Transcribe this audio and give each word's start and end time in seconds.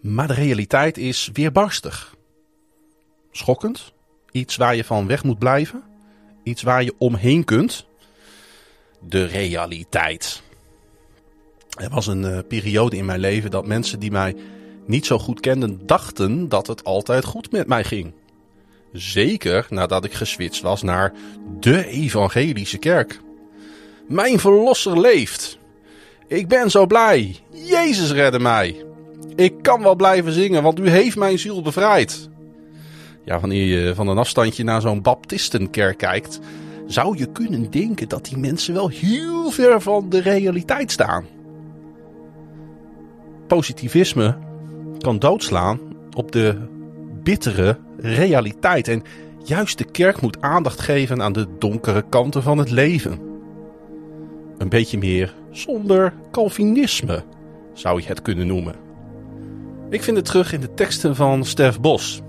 Maar 0.00 0.26
de 0.26 0.34
realiteit 0.34 0.98
is 0.98 1.30
weerbarstig. 1.32 2.16
Schokkend. 3.30 3.92
Iets 4.30 4.56
waar 4.56 4.76
je 4.76 4.84
van 4.84 5.06
weg 5.06 5.24
moet 5.24 5.38
blijven. 5.38 5.82
Iets 6.42 6.62
waar 6.62 6.82
je 6.82 6.94
omheen 6.98 7.44
kunt. 7.44 7.86
De 9.00 9.24
realiteit. 9.24 10.42
Er 11.76 11.90
was 11.90 12.06
een 12.06 12.22
uh, 12.22 12.38
periode 12.48 12.96
in 12.96 13.04
mijn 13.04 13.20
leven 13.20 13.50
dat 13.50 13.66
mensen 13.66 14.00
die 14.00 14.10
mij 14.10 14.36
niet 14.86 15.06
zo 15.06 15.18
goed 15.18 15.40
kenden 15.40 15.86
dachten 15.86 16.48
dat 16.48 16.66
het 16.66 16.84
altijd 16.84 17.24
goed 17.24 17.52
met 17.52 17.66
mij 17.66 17.84
ging. 17.84 18.12
Zeker 18.92 19.66
nadat 19.68 20.04
ik 20.04 20.12
geswitcht 20.12 20.62
was 20.62 20.82
naar 20.82 21.12
de 21.60 21.86
evangelische 21.86 22.78
kerk. 22.78 23.20
Mijn 24.08 24.38
verlosser 24.38 25.00
leeft. 25.00 25.58
Ik 26.26 26.48
ben 26.48 26.70
zo 26.70 26.86
blij. 26.86 27.36
Jezus 27.50 28.10
redde 28.10 28.38
mij. 28.38 28.84
Ik 29.40 29.62
kan 29.62 29.82
wel 29.82 29.94
blijven 29.94 30.32
zingen, 30.32 30.62
want 30.62 30.78
u 30.78 30.88
heeft 30.88 31.16
mijn 31.16 31.38
ziel 31.38 31.62
bevrijd. 31.62 32.28
Ja, 33.24 33.40
wanneer 33.40 33.64
je 33.64 33.94
van 33.94 34.08
een 34.08 34.18
afstandje 34.18 34.64
naar 34.64 34.80
zo'n 34.80 35.02
baptistenkerk 35.02 35.98
kijkt, 35.98 36.40
zou 36.86 37.18
je 37.18 37.26
kunnen 37.26 37.70
denken 37.70 38.08
dat 38.08 38.24
die 38.24 38.36
mensen 38.36 38.74
wel 38.74 38.88
heel 38.88 39.50
ver 39.50 39.80
van 39.80 40.08
de 40.08 40.20
realiteit 40.20 40.90
staan. 40.92 41.24
Positivisme 43.46 44.38
kan 44.98 45.18
doodslaan 45.18 45.80
op 46.16 46.32
de 46.32 46.58
bittere 47.22 47.78
realiteit. 47.96 48.88
En 48.88 49.02
juist 49.44 49.78
de 49.78 49.90
kerk 49.90 50.20
moet 50.20 50.40
aandacht 50.40 50.80
geven 50.80 51.22
aan 51.22 51.32
de 51.32 51.46
donkere 51.58 52.04
kanten 52.08 52.42
van 52.42 52.58
het 52.58 52.70
leven. 52.70 53.18
Een 54.58 54.68
beetje 54.68 54.98
meer 54.98 55.34
zonder 55.50 56.14
Calvinisme 56.30 57.24
zou 57.72 58.00
je 58.00 58.06
het 58.06 58.22
kunnen 58.22 58.46
noemen. 58.46 58.89
Ik 59.90 60.02
vind 60.02 60.16
het 60.16 60.26
terug 60.26 60.52
in 60.52 60.60
de 60.60 60.74
teksten 60.74 61.16
van 61.16 61.44
Stef 61.44 61.80
Bos. 61.80 62.22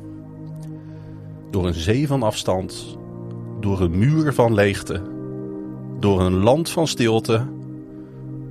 Door 1.50 1.68
een 1.68 1.74
zee 1.74 2.08
van 2.08 2.24
afstand, 2.24 2.98
door 3.60 3.82
een 3.82 3.98
muur 3.98 4.34
van 4.34 4.54
leegte, 4.54 5.02
door 6.00 6.22
een 6.22 6.34
land 6.34 6.70
van 6.70 6.88
stilte, 6.88 7.48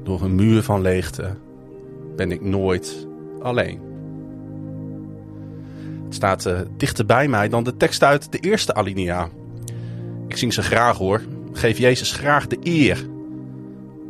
door 0.03 0.23
een 0.23 0.35
muur 0.35 0.63
van 0.63 0.81
leegte, 0.81 1.37
ben 2.17 2.31
ik 2.31 2.41
nooit 2.41 3.07
alleen. 3.43 3.81
Het 6.05 6.15
staat 6.15 6.47
uh, 6.47 6.61
dichter 6.77 7.07
bij 7.07 7.29
mij 7.29 7.49
dan 7.49 7.65
de 7.65 7.77
tekst 7.77 8.03
uit 8.03 8.33
de 8.33 8.39
eerste 8.39 8.75
alinea. 8.75 9.29
Ik 10.29 10.37
zing 10.37 10.53
ze 10.53 10.63
graag 10.63 10.99
hoor, 10.99 11.23
geef 11.53 11.79
Jezus 11.79 12.13
graag 12.13 12.47
de 12.47 12.59
eer. 12.63 13.09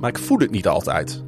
Maar 0.00 0.10
ik 0.10 0.18
voel 0.18 0.38
het 0.38 0.50
niet 0.50 0.68
altijd. 0.68 1.22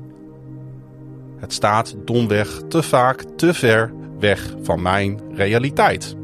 Het 1.42 1.52
staat 1.52 1.94
domweg 2.04 2.62
te 2.68 2.82
vaak 2.82 3.24
te 3.36 3.54
ver 3.54 3.92
weg 4.18 4.54
van 4.62 4.82
mijn 4.82 5.20
realiteit. 5.34 6.16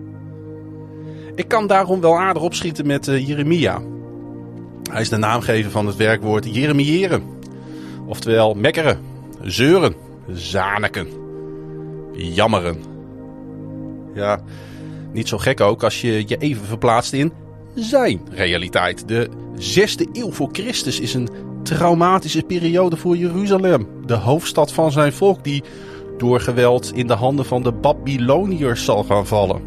Ik 1.35 1.49
kan 1.49 1.67
daarom 1.67 2.01
wel 2.01 2.19
aardig 2.19 2.43
opschieten 2.43 2.87
met 2.87 3.07
uh, 3.07 3.29
Jeremia. 3.29 3.81
Hij 4.91 5.01
is 5.01 5.09
de 5.09 5.17
naamgever 5.17 5.71
van 5.71 5.87
het 5.87 5.97
werkwoord 5.97 6.55
jeremiëren. 6.55 7.23
Oftewel 8.07 8.55
mekkeren, 8.55 8.99
zeuren, 9.43 9.95
zaniken, 10.33 11.09
jammeren. 12.13 12.77
Ja, 14.15 14.41
niet 15.13 15.29
zo 15.29 15.39
gek 15.39 15.61
ook 15.61 15.83
als 15.83 16.01
je 16.01 16.25
je 16.27 16.37
even 16.37 16.67
verplaatst 16.67 17.13
in 17.13 17.33
zijn 17.75 18.21
realiteit. 18.31 19.09
De 19.09 19.29
zesde 19.57 20.09
eeuw 20.13 20.31
voor 20.31 20.49
Christus 20.53 21.01
is 21.01 21.15
een 21.15 21.29
traumatische 21.69 22.43
periode 22.43 22.97
voor 22.97 23.17
Jeruzalem. 23.17 23.89
De 24.07 24.15
hoofdstad 24.15 24.73
van 24.73 24.93
zijn 24.93 25.13
volk 25.13 25.45
die 25.45 25.63
door 26.17 26.41
geweld 26.41 26.93
in 26.95 27.07
de 27.07 27.15
handen 27.15 27.45
van 27.45 27.63
de 27.63 27.73
Babyloniërs 27.73 28.85
zal 28.85 29.05
gaan 29.05 29.27
vallen. 29.27 29.63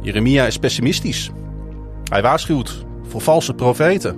Jeremia 0.00 0.46
is 0.46 0.58
pessimistisch. 0.58 1.30
Hij 2.04 2.22
waarschuwt 2.22 2.84
voor 3.02 3.20
valse 3.20 3.54
profeten. 3.54 4.16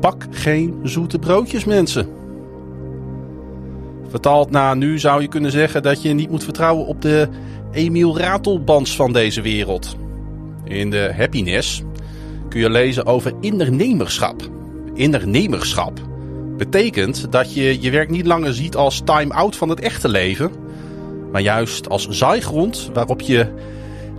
Bak 0.00 0.26
geen 0.30 0.78
zoete 0.82 1.18
broodjes, 1.18 1.64
mensen. 1.64 2.08
Vertaald 4.08 4.50
naar 4.50 4.76
nu 4.76 4.98
zou 4.98 5.22
je 5.22 5.28
kunnen 5.28 5.50
zeggen 5.50 5.82
dat 5.82 6.02
je 6.02 6.12
niet 6.12 6.30
moet 6.30 6.44
vertrouwen 6.44 6.86
op 6.86 7.02
de 7.02 7.28
Emiel 7.72 8.18
Ratelbans 8.18 8.96
van 8.96 9.12
deze 9.12 9.40
wereld. 9.40 9.96
In 10.64 10.90
de 10.90 11.14
Happiness 11.16 11.82
kun 12.48 12.60
je 12.60 12.70
lezen 12.70 13.06
over 13.06 13.32
ondernemerschap. 13.40 14.56
Ondernemerschap 14.98 16.00
betekent 16.56 17.32
dat 17.32 17.54
je 17.54 17.80
je 17.80 17.90
werk 17.90 18.10
niet 18.10 18.26
langer 18.26 18.54
ziet 18.54 18.76
als 18.76 19.00
time-out 19.04 19.56
van 19.56 19.68
het 19.68 19.80
echte 19.80 20.08
leven, 20.08 20.50
maar 21.32 21.40
juist 21.40 21.88
als 21.88 22.08
zaaigrond 22.08 22.90
waarop 22.92 23.20
je 23.20 23.52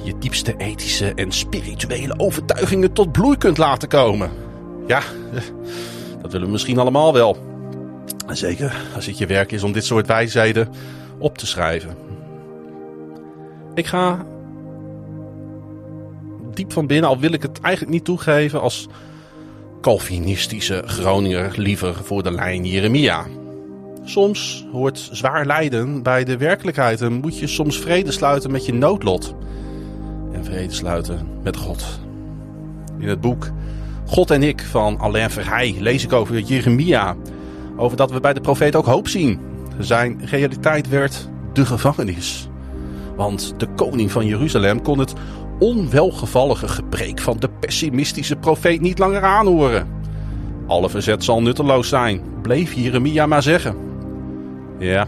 je 0.04 0.18
diepste 0.20 0.56
ethische 0.58 1.14
en 1.14 1.32
spirituele 1.32 2.14
overtuigingen 2.18 2.94
tot 2.94 3.12
bloei 3.12 3.38
kunt 3.38 3.58
laten 3.58 3.88
komen. 3.88 4.32
Ja, 4.88 5.02
dat 6.22 6.32
willen 6.32 6.48
we 6.48 6.52
misschien 6.52 6.80
allemaal 6.80 7.14
wel. 7.14 7.38
Zeker 8.28 8.76
als 8.96 9.06
het 9.06 9.18
je 9.18 9.26
werk 9.26 9.52
is 9.52 9.64
om 9.64 9.72
dit 9.72 9.86
soort 9.86 10.08
wijsheden 10.08 10.70
op 11.18 11.38
te 11.38 11.48
schrijven. 11.48 11.96
Ik 13.74 13.86
ga 13.86 14.26
diep 16.54 16.74
van 16.74 16.88
binnen, 16.88 17.10
al 17.10 17.20
wil 17.20 17.34
ik 17.34 17.42
het 17.42 17.62
eigenlijk 17.62 17.94
niet 17.94 18.06
toegeven, 18.06 18.62
als 18.62 18.88
Calvinistische 19.82 20.84
Groninger 20.86 21.54
liever 21.56 21.96
voor 22.04 22.24
de 22.24 22.32
lijn 22.32 22.66
Jeremia. 22.66 23.26
Soms 24.04 24.66
hoort 24.72 25.10
zwaar 25.12 25.46
lijden 25.46 26.04
bij 26.04 26.24
de 26.24 26.38
werkelijkheid 26.38 27.02
en 27.02 27.14
moet 27.14 27.40
je 27.40 27.48
soms 27.48 27.80
vrede 27.80 28.12
sluiten 28.12 28.52
met 28.52 28.66
je 28.66 28.74
noodlot. 28.74 29.36
En 30.32 30.46
vrede 30.46 30.74
sluiten 30.74 31.28
met 31.44 31.58
God. 31.58 32.00
In 33.00 33.08
het 33.08 33.22
boek 33.22 33.52
God 34.06 34.32
en 34.32 34.44
ik 34.44 34.62
van 34.62 35.00
Alain 35.00 35.30
Verheij 35.30 35.76
lees 35.80 36.04
ik 36.04 36.14
over 36.14 36.40
Jeremia. 36.40 37.16
Over 37.78 37.98
dat 37.98 38.12
we 38.12 38.20
bij 38.20 38.34
de 38.34 38.42
profeet 38.42 38.76
ook 38.76 38.86
hoop 38.86 39.08
zien. 39.08 39.40
Zijn 39.80 40.22
realiteit 40.26 40.90
werd 40.90 41.30
de 41.54 41.66
gevangenis. 41.66 42.49
Want 43.20 43.54
de 43.58 43.68
koning 43.76 44.12
van 44.12 44.26
Jeruzalem 44.26 44.82
kon 44.82 45.00
het 45.00 45.14
onwelgevallige 45.60 46.68
gepreek 46.68 47.20
van 47.20 47.38
de 47.40 47.50
pessimistische 47.60 48.36
profeet 48.36 48.82
niet 48.82 49.00
langer 49.00 49.24
aanhoren. 49.24 49.88
Alle 50.68 50.90
verzet 50.90 51.24
zal 51.24 51.42
nutteloos 51.42 51.90
zijn, 51.90 52.22
bleef 52.42 52.74
Jeremia 52.74 53.26
maar 53.26 53.44
zeggen. 53.44 53.76
Ja, 54.78 55.08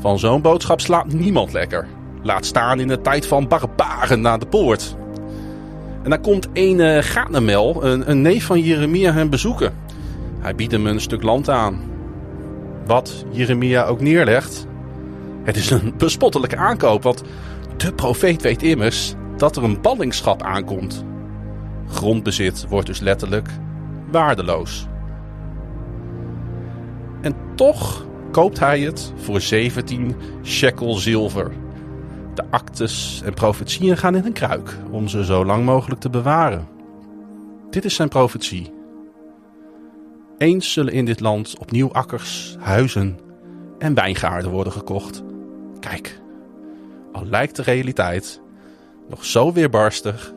van 0.00 0.18
zo'n 0.18 0.40
boodschap 0.40 0.80
slaat 0.80 1.12
niemand 1.12 1.52
lekker. 1.52 1.86
Laat 2.22 2.44
staan 2.44 2.80
in 2.80 2.88
de 2.88 3.00
tijd 3.00 3.26
van 3.26 3.48
barbaren 3.48 4.20
naar 4.20 4.38
de 4.38 4.46
poort. 4.46 4.96
En 6.02 6.10
dan 6.10 6.20
komt 6.20 6.48
een 6.52 6.78
uh, 6.78 7.02
een, 7.80 8.10
een 8.10 8.22
neef 8.22 8.44
van 8.44 8.60
Jeremia, 8.60 9.12
hem 9.12 9.30
bezoeken. 9.30 9.74
Hij 10.38 10.54
biedt 10.54 10.72
hem 10.72 10.86
een 10.86 11.00
stuk 11.00 11.22
land 11.22 11.50
aan. 11.50 11.80
Wat 12.86 13.24
Jeremia 13.30 13.84
ook 13.84 14.00
neerlegt, 14.00 14.66
het 15.46 15.56
is 15.56 15.70
een 15.70 15.94
bespottelijke 15.96 16.56
aankoop, 16.56 17.02
want 17.02 17.22
de 17.76 17.92
profeet 17.92 18.42
weet 18.42 18.62
immers 18.62 19.14
dat 19.36 19.56
er 19.56 19.64
een 19.64 19.80
ballingschap 19.80 20.42
aankomt. 20.42 21.04
Grondbezit 21.88 22.66
wordt 22.68 22.86
dus 22.86 23.00
letterlijk 23.00 23.48
waardeloos. 24.10 24.86
En 27.20 27.34
toch 27.54 28.06
koopt 28.30 28.58
hij 28.58 28.80
het 28.80 29.12
voor 29.16 29.40
17 29.40 30.16
shekel 30.42 30.94
zilver. 30.94 31.52
De 32.34 32.44
actes 32.50 33.22
en 33.24 33.34
profetieën 33.34 33.96
gaan 33.96 34.14
in 34.14 34.24
een 34.24 34.32
kruik 34.32 34.76
om 34.90 35.08
ze 35.08 35.24
zo 35.24 35.44
lang 35.44 35.64
mogelijk 35.64 36.00
te 36.00 36.10
bewaren. 36.10 36.68
Dit 37.70 37.84
is 37.84 37.94
zijn 37.94 38.08
profetie. 38.08 38.72
Eens 40.38 40.72
zullen 40.72 40.92
in 40.92 41.04
dit 41.04 41.20
land 41.20 41.58
opnieuw 41.58 41.92
akkers, 41.92 42.56
huizen 42.60 43.18
en 43.78 43.94
wijngaarden 43.94 44.50
worden 44.50 44.72
gekocht. 44.72 45.22
Kijk, 45.88 46.20
al 47.12 47.26
lijkt 47.26 47.56
de 47.56 47.62
realiteit 47.62 48.40
nog 49.08 49.24
zo 49.24 49.52
weerbarstig. 49.52 50.34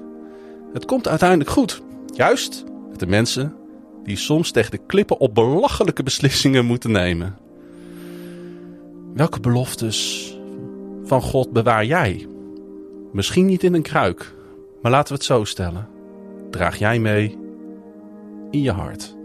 Het 0.73 0.85
komt 0.85 1.07
uiteindelijk 1.07 1.49
goed. 1.49 1.81
Juist 2.05 2.65
met 2.89 2.99
de 2.99 3.07
mensen 3.07 3.55
die 4.03 4.17
soms 4.17 4.51
tegen 4.51 4.71
de 4.71 4.85
klippen 4.87 5.19
op 5.19 5.35
belachelijke 5.35 6.03
beslissingen 6.03 6.65
moeten 6.65 6.91
nemen. 6.91 7.37
Welke 9.13 9.39
beloftes 9.39 10.27
van 11.03 11.21
God 11.21 11.51
bewaar 11.51 11.85
jij? 11.85 12.27
Misschien 13.11 13.45
niet 13.45 13.63
in 13.63 13.73
een 13.73 13.81
kruik, 13.81 14.33
maar 14.81 14.91
laten 14.91 15.07
we 15.07 15.13
het 15.13 15.27
zo 15.27 15.43
stellen. 15.43 15.87
Draag 16.49 16.77
jij 16.77 16.99
mee 16.99 17.37
in 18.51 18.61
je 18.61 18.71
hart. 18.71 19.17